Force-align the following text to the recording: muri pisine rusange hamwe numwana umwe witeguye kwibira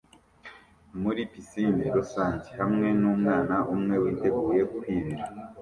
muri 1.01 1.21
pisine 1.31 1.85
rusange 1.97 2.47
hamwe 2.59 2.87
numwana 2.99 3.55
umwe 3.73 3.95
witeguye 4.03 4.63
kwibira 4.75 5.23